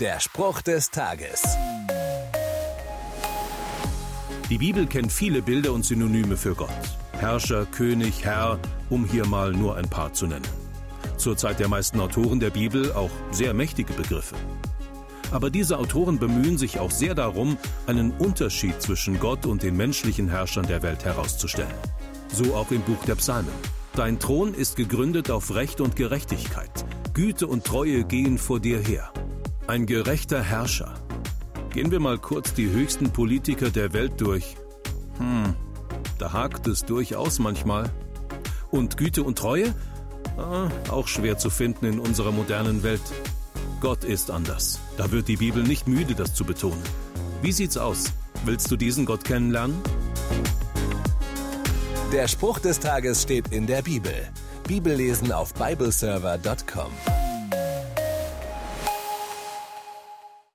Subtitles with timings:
[0.00, 1.42] Der Spruch des Tages.
[4.50, 6.68] Die Bibel kennt viele Bilder und Synonyme für Gott.
[7.12, 8.58] Herrscher, König, Herr,
[8.90, 10.46] um hier mal nur ein paar zu nennen.
[11.16, 14.34] Zur Zeit der meisten Autoren der Bibel auch sehr mächtige Begriffe.
[15.30, 17.56] Aber diese Autoren bemühen sich auch sehr darum,
[17.86, 21.72] einen Unterschied zwischen Gott und den menschlichen Herrschern der Welt herauszustellen.
[22.30, 23.54] So auch im Buch der Psalmen.
[23.94, 26.84] Dein Thron ist gegründet auf Recht und Gerechtigkeit.
[27.14, 29.10] Güte und Treue gehen vor dir her.
[29.66, 30.94] Ein gerechter Herrscher.
[31.70, 34.56] Gehen wir mal kurz die höchsten Politiker der Welt durch.
[35.18, 35.56] Hm,
[36.18, 37.90] da hakt es durchaus manchmal.
[38.70, 39.74] Und Güte und Treue?
[40.38, 43.02] Ah, auch schwer zu finden in unserer modernen Welt.
[43.80, 44.78] Gott ist anders.
[44.96, 46.82] Da wird die Bibel nicht müde, das zu betonen.
[47.42, 48.12] Wie sieht's aus?
[48.44, 49.76] Willst du diesen Gott kennenlernen?
[52.12, 54.14] Der Spruch des Tages steht in der Bibel.
[54.68, 57.25] Bibellesen auf bibleserver.com.